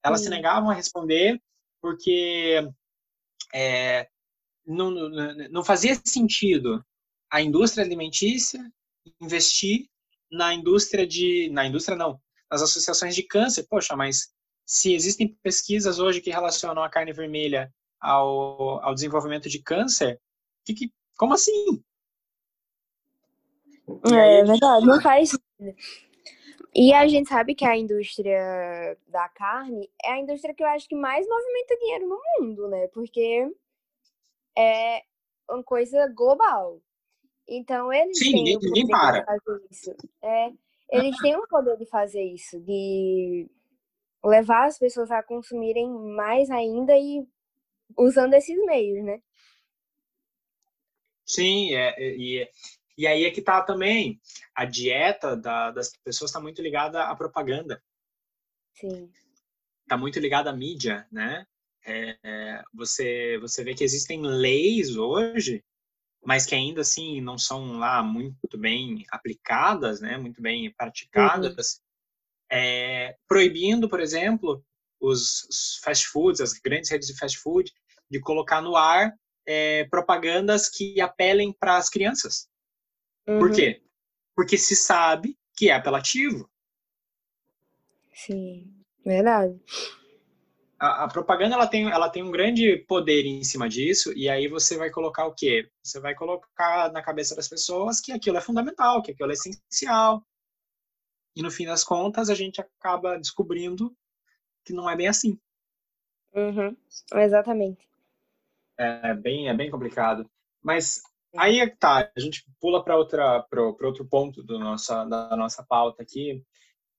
[0.05, 1.41] Elas se negavam a responder
[1.81, 2.69] porque
[3.55, 4.09] é,
[4.67, 5.09] não, não,
[5.51, 6.85] não fazia sentido
[7.33, 8.61] a indústria alimentícia
[9.19, 9.89] investir
[10.31, 11.49] na indústria de.
[11.51, 13.67] Na indústria não, nas associações de câncer.
[13.69, 14.31] Poxa, mas
[14.67, 20.21] se existem pesquisas hoje que relacionam a carne vermelha ao, ao desenvolvimento de câncer,
[20.65, 21.83] que, que, como assim?
[24.13, 25.33] É verdade, não faz
[26.75, 30.87] E a gente sabe que a indústria da carne é a indústria que eu acho
[30.87, 32.89] que mais movimenta dinheiro no mundo, né?
[32.89, 33.51] Porque
[34.57, 35.03] é
[35.49, 36.81] uma coisa global.
[37.49, 39.21] Então, eles Sim, têm ninguém, o poder ninguém para.
[39.21, 39.97] de fazer isso.
[40.23, 40.53] É,
[40.91, 43.51] eles têm o poder de fazer isso, de
[44.25, 47.27] levar as pessoas a consumirem mais ainda e
[47.97, 49.21] usando esses meios, né?
[51.25, 52.51] Sim, é, é e,
[52.97, 54.21] e aí é que tá também
[54.55, 57.83] a dieta da, das pessoas está muito ligada à propaganda.
[58.75, 59.11] Sim.
[59.83, 61.47] Está muito ligada à mídia, né?
[61.85, 65.65] É, é, você você vê que existem leis hoje
[66.25, 72.59] mas que ainda assim não são lá muito bem aplicadas, né, muito bem praticadas, uhum.
[72.59, 74.65] é, proibindo, por exemplo,
[75.01, 77.73] os fast foods, as grandes redes de fast food,
[78.09, 79.13] de colocar no ar
[79.45, 82.49] é, propagandas que apelem para as crianças.
[83.27, 83.41] Uhum.
[83.41, 83.83] Por quê?
[84.37, 86.49] Porque se sabe que é apelativo.
[88.15, 88.73] Sim,
[89.05, 89.61] verdade
[90.83, 94.49] a, a, propaganda ela tem, ela tem um grande poder em cima disso, e aí
[94.49, 95.71] você vai colocar o quê?
[95.81, 100.27] Você vai colocar na cabeça das pessoas que aquilo é fundamental, que aquilo é essencial.
[101.37, 103.97] E no fim das contas, a gente acaba descobrindo
[104.65, 105.39] que não é bem assim.
[106.35, 106.77] Uhum,
[107.15, 107.89] exatamente.
[108.77, 110.29] É bem, é bem complicado.
[110.61, 111.01] Mas
[111.37, 116.45] aí é tá, a gente pula para outro ponto do nossa, da nossa pauta aqui,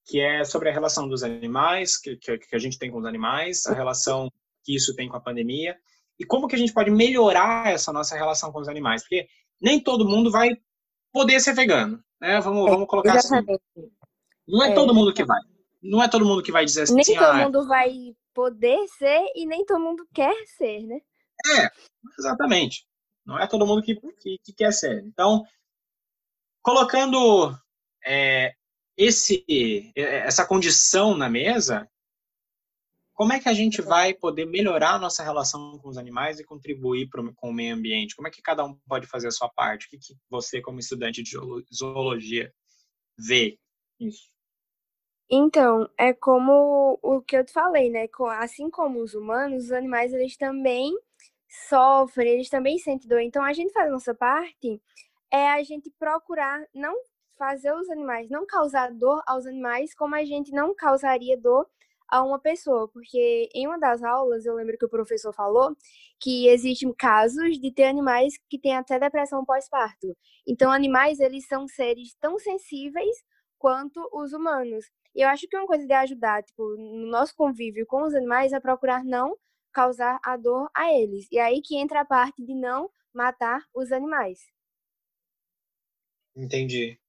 [0.05, 3.05] que é sobre a relação dos animais, que, que, que, a gente tem com os
[3.05, 4.29] animais, a relação
[4.63, 5.77] que isso tem com a pandemia,
[6.19, 9.27] e como que a gente pode melhorar essa nossa relação com os animais, porque
[9.61, 10.49] nem todo mundo vai
[11.11, 12.39] poder ser vegano, né?
[12.41, 13.35] Vamos, vamos colocar assim.
[14.47, 15.39] Não é, é, todo mundo que vai.
[15.81, 16.95] Não é todo mundo que vai dizer assim.
[16.95, 17.93] Nem todo ah, mundo vai
[18.33, 20.99] poder ser e nem todo mundo quer ser, né?
[21.59, 21.69] É,
[22.19, 22.85] exatamente.
[23.25, 25.01] Não é todo mundo que, que, que quer ser.
[25.05, 25.43] Então,
[26.61, 27.55] colocando
[28.05, 28.53] é,
[28.97, 29.43] esse,
[29.95, 31.89] essa condição na mesa,
[33.13, 36.43] como é que a gente vai poder melhorar a nossa relação com os animais e
[36.43, 38.15] contribuir pro, com o meio ambiente?
[38.15, 39.85] Como é que cada um pode fazer a sua parte?
[39.85, 41.37] O que, que você, como estudante de
[41.73, 42.51] zoologia,
[43.17, 43.59] vê
[43.99, 44.33] isso?
[45.29, 48.07] Então, é como o que eu te falei, né?
[48.39, 50.91] Assim como os humanos, os animais eles também
[51.69, 53.21] sofrem, eles também sentem dor.
[53.21, 54.81] Então, a gente faz a nossa parte
[55.31, 56.95] é a gente procurar não
[57.37, 61.67] fazer os animais, não causar dor aos animais, como a gente não causaria dor
[62.09, 65.75] a uma pessoa, porque em uma das aulas eu lembro que o professor falou
[66.19, 70.15] que existem casos de ter animais que têm até depressão pós-parto.
[70.47, 73.15] Então, animais eles são seres tão sensíveis
[73.57, 74.85] quanto os humanos.
[75.15, 78.53] E eu acho que uma coisa de ajudar, tipo, no nosso convívio com os animais
[78.53, 79.35] é procurar não
[79.71, 81.27] causar a dor a eles.
[81.31, 84.39] E aí que entra a parte de não matar os animais.
[86.35, 86.99] Entendi.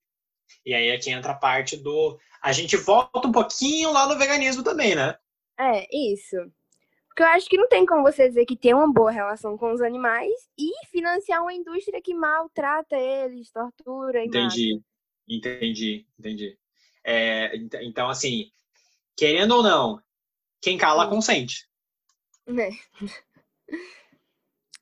[0.64, 2.18] E aí é que entra a parte do.
[2.42, 5.16] A gente volta um pouquinho lá no veganismo também, né?
[5.58, 6.36] É, isso.
[7.08, 9.72] Porque eu acho que não tem como você dizer que tem uma boa relação com
[9.72, 14.84] os animais e financiar uma indústria que maltrata eles, tortura e Entendi, mata.
[15.28, 16.58] entendi, entendi.
[17.04, 18.50] É, então, assim,
[19.16, 20.02] querendo ou não,
[20.60, 21.68] quem cala, consente.
[22.48, 22.70] É.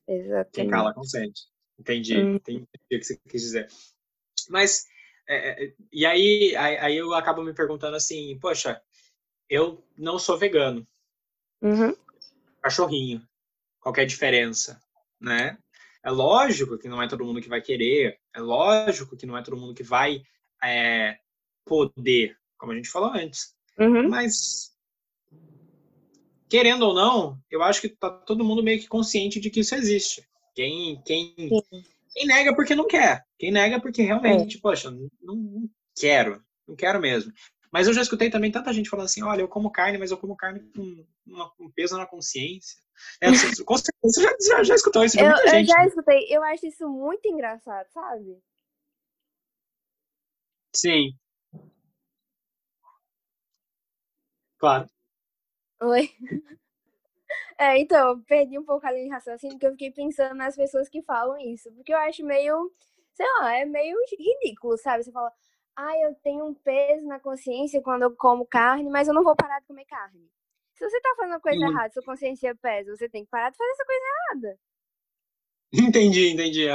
[0.08, 0.50] Exatamente.
[0.52, 1.42] Quem cala, consente.
[1.78, 2.36] Entendi, hum.
[2.36, 3.68] entendi o que você quis dizer.
[4.48, 4.86] Mas
[5.34, 8.80] é, é, e aí, aí, aí, eu acabo me perguntando assim, poxa,
[9.48, 10.86] eu não sou vegano.
[11.60, 11.94] Uhum.
[12.62, 13.26] Cachorrinho.
[13.80, 14.80] Qual é a diferença,
[15.20, 15.58] né?
[16.04, 19.42] É lógico que não é todo mundo que vai querer, é lógico que não é
[19.42, 20.22] todo mundo que vai
[20.62, 21.18] é,
[21.64, 23.54] poder, como a gente falou antes.
[23.78, 24.08] Uhum.
[24.08, 24.72] Mas,
[26.48, 29.74] querendo ou não, eu acho que tá todo mundo meio que consciente de que isso
[29.74, 30.28] existe.
[30.54, 31.34] Quem, quem,
[32.12, 33.24] quem nega porque não quer.
[33.38, 34.60] Quem nega porque realmente, é.
[34.60, 36.42] poxa, não, não, quero.
[36.66, 37.32] Não quero mesmo.
[37.72, 40.18] Mas eu já escutei também tanta gente falando assim: olha, eu como carne, mas eu
[40.18, 41.06] como carne com
[41.58, 42.78] um peso na consciência.
[43.20, 43.28] É,
[43.64, 45.70] com certeza você já, já, já escutou isso de eu, muita gente.
[45.70, 46.26] Eu já escutei.
[46.30, 48.38] Eu acho isso muito engraçado, sabe?
[50.74, 51.16] Sim.
[54.58, 54.88] Claro.
[55.80, 56.10] Oi.
[57.58, 60.88] É, então, perdi um pouco a linha de raciocínio, porque eu fiquei pensando nas pessoas
[60.88, 61.70] que falam isso.
[61.72, 62.72] Porque eu acho meio,
[63.12, 65.04] sei lá, é meio ridículo, sabe?
[65.04, 65.32] Você fala,
[65.76, 69.34] ah, eu tenho um peso na consciência quando eu como carne, mas eu não vou
[69.36, 70.30] parar de comer carne.
[70.74, 73.70] Se você tá fazendo coisa errada, sua consciência pesa, você tem que parar de fazer
[73.70, 74.58] essa coisa errada.
[75.72, 76.68] Entendi, entendi.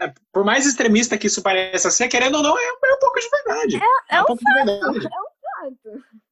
[0.00, 3.20] É, por mais extremista que isso pareça ser, querendo ou não, é, é um pouco
[3.20, 3.76] de verdade.
[3.76, 6.23] É, é, é um, um fato, é um fato.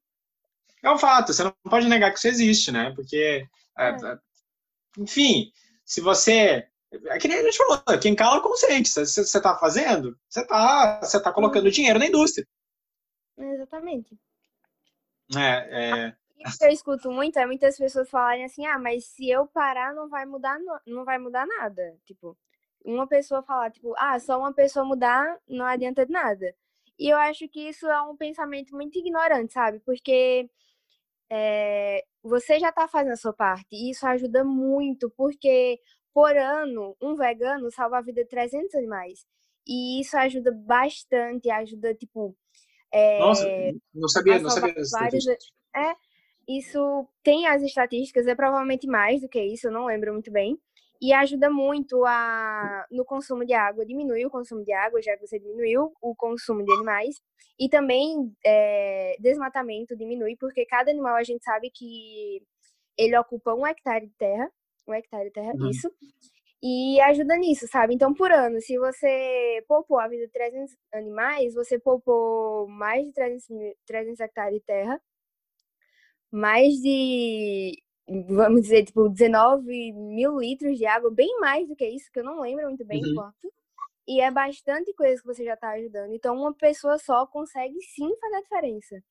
[0.83, 2.93] É um fato, você não pode negar que isso existe, né?
[2.95, 3.47] Porque,
[3.79, 3.89] é.
[3.89, 4.19] é.
[4.99, 5.53] enfim,
[5.85, 6.67] se você.
[7.07, 8.89] É que nem a gente falou, quem cala é consciente.
[8.89, 11.71] Se você está fazendo, você está você tá colocando uhum.
[11.71, 12.47] dinheiro na indústria.
[13.39, 14.19] Exatamente.
[15.35, 16.17] É, é...
[16.47, 19.95] O que eu escuto muito é muitas pessoas falarem assim, ah, mas se eu parar
[19.95, 21.97] não vai mudar, não vai mudar nada.
[22.05, 22.37] Tipo,
[22.85, 26.55] uma pessoa falar, tipo, ah, só uma pessoa mudar não adianta de nada.
[26.99, 29.81] E eu acho que isso é um pensamento muito ignorante, sabe?
[29.81, 30.51] Porque
[31.35, 33.69] é, você já está fazendo a sua parte.
[33.73, 35.81] E isso ajuda muito, porque
[36.13, 39.25] por ano, um vegano salva a vida de 300 animais.
[39.67, 42.37] E isso ajuda bastante, ajuda, tipo.
[42.93, 43.47] É, Nossa,
[43.95, 45.27] não sabia, não sabia vários,
[45.75, 45.97] É,
[46.47, 50.61] isso tem as estatísticas, é provavelmente mais do que isso, eu não lembro muito bem
[51.03, 55.27] e ajuda muito a, no consumo de água, diminui o consumo de água, já que
[55.27, 57.21] você diminuiu o consumo de animais,
[57.59, 62.41] e também é, desmatamento diminui, porque cada animal a gente sabe que
[62.97, 64.49] ele ocupa um hectare de terra,
[64.87, 65.71] um hectare de terra, uhum.
[65.71, 65.91] isso,
[66.63, 67.95] e ajuda nisso, sabe?
[67.95, 73.13] Então, por ano, se você poupou a vida de 300 animais, você poupou mais de
[73.13, 73.47] 300,
[73.85, 75.03] 300 hectares de terra,
[76.31, 82.11] mais de vamos dizer, tipo, 19 mil litros de água, bem mais do que isso,
[82.13, 83.15] que eu não lembro muito bem uhum.
[83.15, 83.53] quanto.
[84.07, 86.13] E é bastante coisa que você já está ajudando.
[86.13, 89.03] Então, uma pessoa só consegue sim fazer a diferença.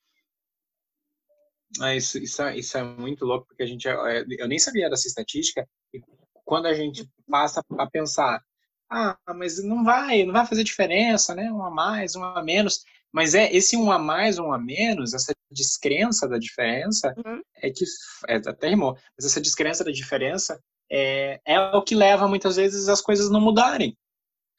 [1.80, 3.88] Ah, isso, isso, é, isso é muito louco, porque a gente.
[3.88, 6.02] É, eu nem sabia dessa estatística, e
[6.44, 8.44] quando a gente passa a pensar,
[8.90, 11.50] ah, mas não vai, não vai fazer diferença, né?
[11.50, 12.84] Um a mais, um a menos.
[13.12, 17.42] Mas é esse um a mais, um a menos, essa descrença da diferença, uhum.
[17.58, 17.84] é que.
[18.28, 22.88] É, até rimou, mas essa descrença da diferença é, é o que leva muitas vezes
[22.88, 23.98] as coisas não mudarem.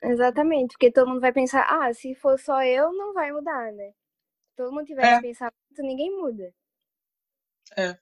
[0.03, 3.93] Exatamente, porque todo mundo vai pensar, ah, se for só eu, não vai mudar, né?
[4.51, 5.13] Se todo mundo tiver é.
[5.13, 6.53] esse pensamento, ninguém muda.
[7.77, 7.97] É.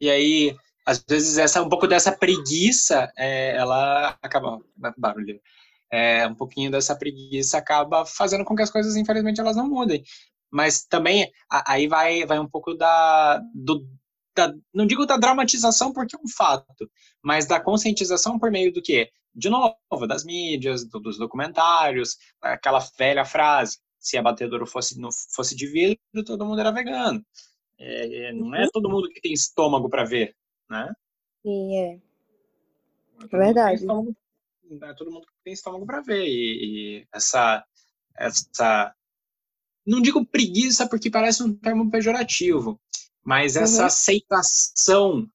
[0.00, 4.60] E aí, às vezes essa um pouco dessa preguiça, é, ela acaba
[4.96, 5.40] barulho.
[5.92, 10.04] É, um pouquinho dessa preguiça acaba fazendo com que as coisas, infelizmente, elas não mudem.
[10.50, 11.30] Mas também
[11.66, 13.86] aí vai, vai um pouco da, do,
[14.36, 16.90] da, não digo da dramatização porque é um fato,
[17.22, 19.10] mas da conscientização por meio do quê?
[19.34, 19.76] De novo,
[20.08, 25.66] das mídias, do, dos documentários, aquela velha frase, se a batedouro fosse, não fosse de
[25.66, 27.24] vidro, todo mundo era vegano.
[27.78, 30.34] É, é não é todo mundo que tem estômago para ver,
[30.68, 30.92] né?
[31.42, 31.98] Sim, é.
[33.32, 33.84] É verdade.
[34.70, 36.24] Não é todo mundo que tem estômago para ver.
[36.24, 37.64] E, e, essa,
[38.16, 38.94] essa.
[39.84, 42.80] Não digo preguiça porque parece um termo pejorativo,
[43.24, 43.86] mas essa uhum.
[43.86, 45.30] aceitação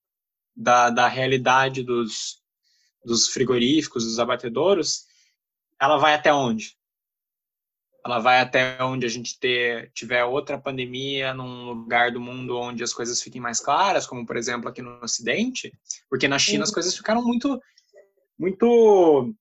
[0.56, 2.42] da, da realidade dos,
[3.04, 5.06] dos frigoríficos, dos abatedouros,
[5.82, 6.78] ela vai até onde?
[8.06, 12.84] Ela vai até onde a gente ter, tiver outra pandemia num lugar do mundo onde
[12.84, 15.74] as coisas fiquem mais claras, como por exemplo aqui no Ocidente,
[16.08, 16.64] porque na China uhum.
[16.64, 17.60] as coisas ficaram muito,
[18.38, 19.34] muito,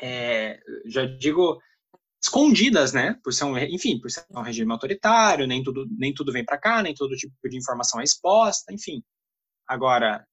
[0.00, 1.60] é, já digo,
[2.22, 3.18] escondidas, né?
[3.22, 6.58] Por ser um, enfim, por ser um regime autoritário, nem tudo, nem tudo vem para
[6.58, 9.02] cá, nem todo tipo de informação é exposta, enfim.
[9.66, 10.26] Agora,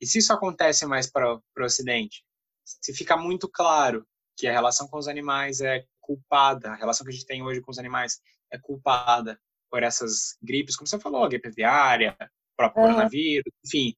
[0.00, 2.24] e se isso acontece mais para o Ocidente?
[2.64, 4.06] Se fica muito claro
[4.36, 7.60] que a relação com os animais é culpada, a relação que a gente tem hoje
[7.60, 8.20] com os animais
[8.52, 12.88] é culpada por essas gripes, como você falou, a gripe aviária, o próprio uhum.
[12.90, 13.94] coronavírus, enfim.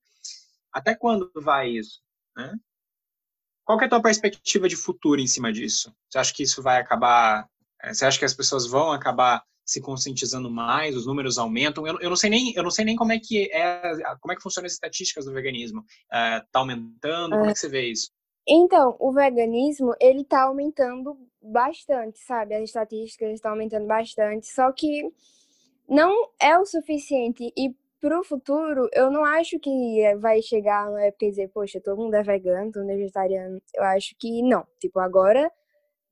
[0.72, 2.00] Até quando vai isso?
[2.36, 2.54] Né?
[3.68, 5.94] Qual é a tua perspectiva de futuro em cima disso?
[6.08, 7.46] Você acha que isso vai acabar?
[7.82, 10.96] Eh, você acha que as pessoas vão acabar se conscientizando mais?
[10.96, 11.86] Os números aumentam?
[11.86, 13.82] Eu, eu não sei nem, eu não sei nem como é que é,
[14.22, 15.84] como é que funcionam as estatísticas do veganismo.
[16.04, 17.36] Está eh, aumentando?
[17.36, 18.10] Como é que você vê isso?
[18.48, 22.54] Então, o veganismo ele está aumentando bastante, sabe?
[22.54, 24.46] As estatísticas estão aumentando bastante.
[24.46, 25.12] Só que
[25.86, 31.26] não é o suficiente e pro futuro, eu não acho que vai chegar uma época
[31.26, 33.60] e dizer, poxa, todo mundo é vegano, todo mundo é vegetariano.
[33.74, 34.66] Eu acho que não.
[34.80, 35.50] Tipo, agora,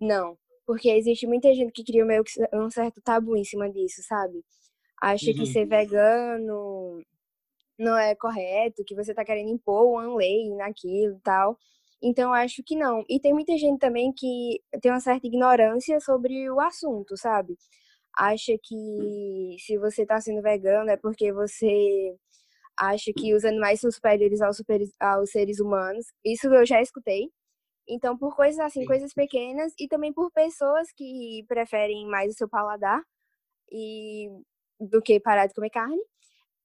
[0.01, 0.37] não.
[0.67, 4.45] Porque existe muita gente que cria meio que um certo tabu em cima disso, sabe?
[5.01, 5.37] Acha uhum.
[5.37, 7.03] que ser vegano
[7.79, 11.59] não é correto, que você tá querendo impor uma lei naquilo e tal.
[12.03, 13.05] Então, eu acho que não.
[13.09, 17.57] E tem muita gente também que tem uma certa ignorância sobre o assunto, sabe?
[18.17, 22.17] Acha que se você está sendo vegano é porque você
[22.79, 26.07] acha que os animais são superiores aos, super, aos seres humanos.
[26.25, 27.31] Isso eu já escutei.
[27.89, 28.87] Então, por coisas assim, Sim.
[28.87, 33.01] coisas pequenas e também por pessoas que preferem mais o seu paladar
[33.71, 34.29] e
[34.81, 36.03] do que parar de comer carne.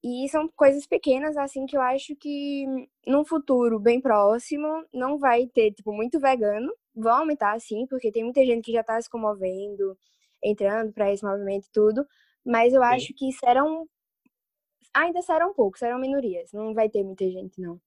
[0.03, 2.65] E são coisas pequenas assim que eu acho que
[3.05, 8.23] num futuro bem próximo não vai ter tipo muito vegano, vão aumentar sim, porque tem
[8.23, 9.95] muita gente que já está se comovendo,
[10.43, 12.05] entrando para esse movimento e tudo,
[12.45, 12.87] mas eu Sim.
[12.87, 13.87] acho que serão
[14.93, 17.79] ainda serão poucos, serão minorias, não vai ter muita gente não.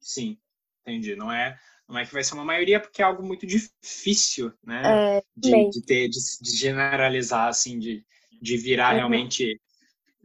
[0.00, 0.38] Sim,
[0.82, 1.16] entendi.
[1.16, 5.18] Não é não é que vai ser uma maioria porque é algo muito difícil, né?
[5.18, 8.04] É, de, de, ter de, de, generalizar assim, de,
[8.40, 8.96] de virar uhum.
[8.98, 9.60] realmente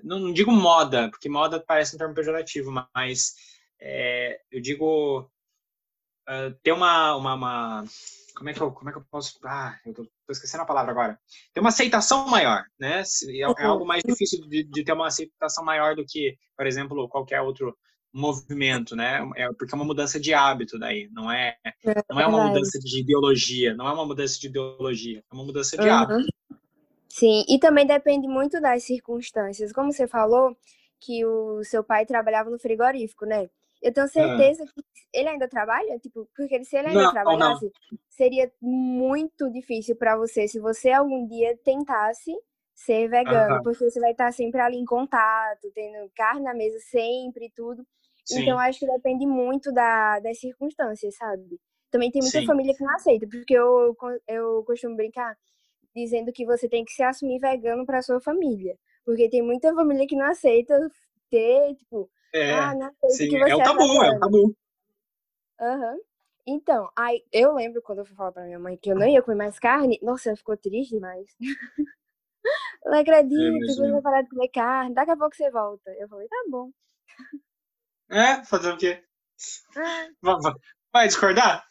[0.03, 3.35] não, não, digo moda, porque moda parece um termo pejorativo, mas
[3.79, 5.29] é, eu digo
[6.29, 7.85] uh, ter uma, uma, uma
[8.39, 10.65] como é que eu, como é que eu posso, ah, eu tô, tô esquecendo a
[10.65, 11.19] palavra agora.
[11.53, 13.03] Tem uma aceitação maior, né?
[13.27, 17.09] É, é algo mais difícil de, de, ter uma aceitação maior do que, por exemplo,
[17.09, 17.77] qualquer outro
[18.13, 19.29] movimento, né?
[19.35, 21.55] É porque é uma mudança de hábito daí, não é,
[22.09, 25.77] não é uma mudança de ideologia, não é uma mudança de ideologia, é uma mudança
[25.77, 25.93] de uhum.
[25.93, 26.33] hábito.
[27.09, 29.73] Sim, e também depende muito das circunstâncias.
[29.73, 30.55] Como você falou
[30.99, 33.49] que o seu pai trabalhava no frigorífico, né?
[33.81, 37.99] Eu tenho certeza que ele ainda trabalha, tipo, porque se ele ainda não, trabalhasse, não.
[38.09, 42.31] seria muito difícil para você se você algum dia tentasse
[42.75, 43.63] ser vegano, uhum.
[43.63, 47.85] porque você vai estar sempre ali em contato, tendo carne na mesa sempre e tudo.
[48.25, 48.41] Sim.
[48.41, 51.59] Então acho que depende muito da, das circunstâncias, sabe?
[51.89, 52.45] Também tem muita Sim.
[52.45, 53.95] família que não aceita, porque eu,
[54.27, 55.35] eu costumo brincar
[55.95, 60.05] dizendo que você tem que se assumir vegano para sua família, porque tem muita família
[60.07, 60.77] que não aceita
[61.29, 64.55] ter, tipo, é, ah, não sim, é o tabu, é o tabu.
[65.59, 65.93] Aham.
[65.93, 65.99] Uhum.
[66.47, 69.21] Então, aí eu lembro quando eu fui falar pra minha mãe que eu não ia
[69.21, 71.27] comer mais carne, nossa, ela ficou triste demais.
[72.83, 75.91] não acredito você vai parar de comer carne, daqui a pouco você volta.
[75.91, 76.71] Eu falei, tá bom.
[78.09, 79.03] É, fazer o quê?
[79.77, 80.09] É.
[80.91, 81.63] Vai discordar?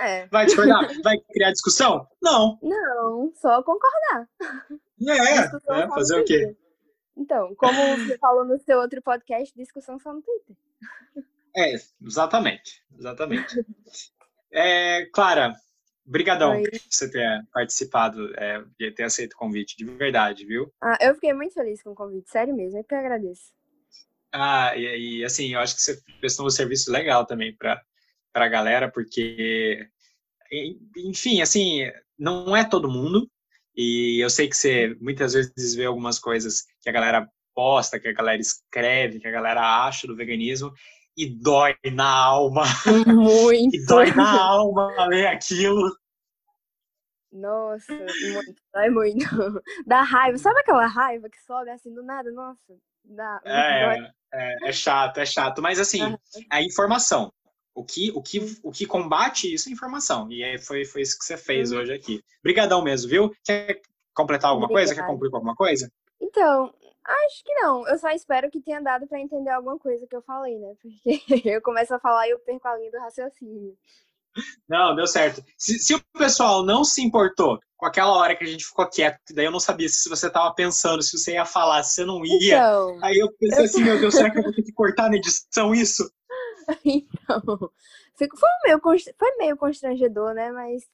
[0.00, 0.26] É.
[0.26, 0.90] Vai discordar?
[1.02, 2.06] Vai criar discussão?
[2.22, 2.58] Não.
[2.62, 4.28] Não, só concordar.
[5.08, 6.54] É, é fazer o quê?
[7.16, 10.56] Então, como você falou no seu outro podcast, discussão só no Twitter.
[11.54, 12.82] É, exatamente.
[12.98, 13.64] Exatamente.
[14.50, 15.54] É, Clara,
[16.04, 20.72] brigadão por você ter participado é, e ter aceito o convite, de verdade, viu?
[20.80, 23.52] Ah, eu fiquei muito feliz com o convite, sério mesmo, eu que agradeço.
[24.32, 27.82] Ah, e, e, assim, eu acho que você prestou um serviço legal também para
[28.34, 29.86] a galera, porque,
[30.96, 33.30] enfim, assim, não é todo mundo,
[33.76, 38.08] e eu sei que você muitas vezes vê algumas coisas que a galera posta, que
[38.08, 40.72] a galera escreve, que a galera acha do veganismo,
[41.16, 42.64] e dói na alma.
[43.06, 43.76] Muito.
[43.76, 45.90] e dói na alma ler aquilo.
[47.32, 49.24] Nossa, muito, dói muito.
[49.86, 50.36] Dá raiva.
[50.36, 52.30] Sabe aquela raiva que sobe assim do nada?
[52.30, 53.40] Nossa, dá.
[53.42, 55.62] É, é, é chato, é chato.
[55.62, 56.14] Mas assim,
[56.50, 57.32] a informação.
[57.74, 60.30] O que, o, que, o que combate isso é informação.
[60.30, 62.22] E foi, foi isso que você fez hoje aqui.
[62.40, 63.34] Obrigadão mesmo, viu?
[63.42, 63.80] Quer
[64.12, 64.88] completar alguma Obrigada.
[64.88, 64.94] coisa?
[64.94, 65.90] Quer concluir com alguma coisa?
[66.22, 66.72] Então,
[67.04, 67.86] Acho que não.
[67.88, 70.74] Eu só espero que tenha dado para entender alguma coisa que eu falei, né?
[70.80, 73.76] Porque eu começo a falar e eu perco a linha do raciocínio.
[74.68, 75.44] Não, deu certo.
[75.58, 79.18] Se, se, o pessoal não se importou com aquela hora que a gente ficou quieto,
[79.34, 82.24] daí eu não sabia se você estava pensando, se você ia falar, se você não
[82.24, 82.56] ia.
[82.56, 83.64] Então, aí eu pensei eu...
[83.64, 86.10] assim, meu Deus, será que eu vou ter que cortar na edição isso?
[88.14, 88.80] Então, foi meio,
[89.18, 90.52] foi meio constrangedor, né?
[90.52, 90.84] Mas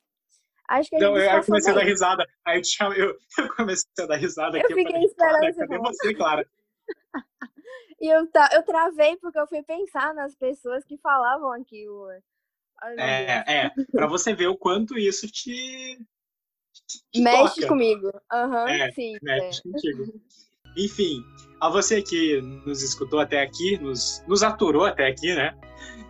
[0.69, 2.27] Acho que a Não, eu, eu comecei a dar risada.
[2.45, 4.75] Aí eu, eu, eu, comecei a dar risada eu aqui.
[4.75, 6.47] Fiquei eu esperando cadê você, Clara?
[8.01, 12.07] e eu, tá, eu travei porque eu fui pensar nas pessoas que falavam aquilo.
[12.83, 15.99] Ai, é, é, pra você ver o quanto isso te.
[17.11, 17.69] te mexe toca.
[17.69, 18.09] comigo.
[18.33, 19.17] Uhum, é, sim.
[19.23, 19.73] Mexe é.
[19.73, 20.21] contigo.
[20.77, 21.25] Enfim,
[21.61, 25.59] a você que nos escutou até aqui, nos, nos aturou até aqui, né?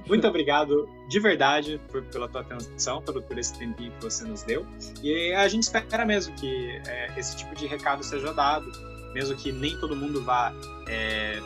[0.07, 4.43] Muito obrigado de verdade por, pela tua atenção, pelo, por esse tempinho que você nos
[4.43, 4.67] deu.
[5.03, 8.71] E a gente espera mesmo que é, esse tipo de recado seja dado,
[9.13, 10.53] mesmo que nem todo mundo vá,
[10.87, 11.41] é,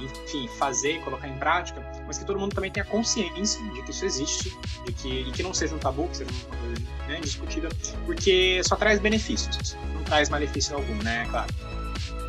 [0.00, 3.90] enfim, fazer e colocar em prática, mas que todo mundo também tenha consciência de que
[3.90, 6.74] isso existe, de que, e que não seja um tabu, que seja uma coisa
[7.06, 7.68] né, discutida,
[8.04, 11.52] porque só traz benefícios, não traz malefício algum, né, claro.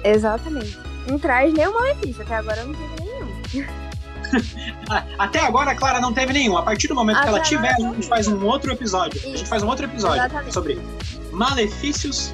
[0.04, 0.78] Exatamente.
[1.08, 3.80] Não traz nenhum malefício, até agora não teve nenhum.
[5.18, 6.58] Até agora a Clara não teve nenhum.
[6.58, 9.18] A partir do momento Até que ela tiver, a gente faz um outro episódio.
[9.18, 9.28] Isso.
[9.28, 10.54] A gente faz um outro episódio Exatamente.
[10.54, 10.80] sobre
[11.32, 12.34] malefícios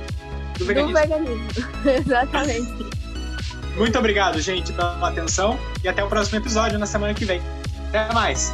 [0.58, 0.94] do veganismo.
[0.94, 1.48] Do veganismo.
[1.86, 2.86] Exatamente.
[3.78, 7.42] Muito obrigado, gente, pela atenção e até o próximo episódio na semana que vem.
[7.90, 8.54] Até mais.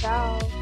[0.00, 0.61] Tchau.